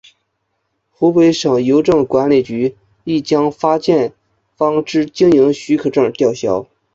[0.89, 4.15] 湖北省邮政管理局亦将发件
[4.55, 6.67] 方之经营许可证吊销。